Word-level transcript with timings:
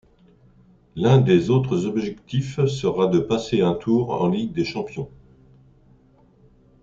L'un 0.95 1.19
des 1.19 1.51
autres 1.51 1.85
objectifs 1.85 2.65
sera 2.65 3.05
de 3.05 3.19
passer 3.19 3.61
un 3.61 3.75
tour 3.75 4.19
en 4.19 4.29
Ligue 4.29 4.51
des 4.51 4.65
Champions. 4.65 5.11